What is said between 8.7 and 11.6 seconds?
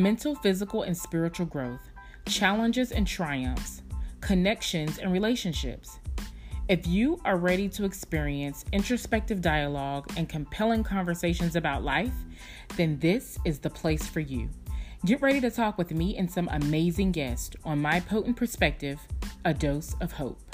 introspective dialogue and compelling conversations